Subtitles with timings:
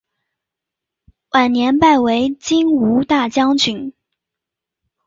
[1.33, 3.93] 晚年拜为金吾大将军。